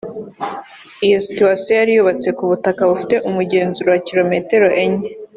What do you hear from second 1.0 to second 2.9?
Iyo sitasiyo yari yubatse ku butaka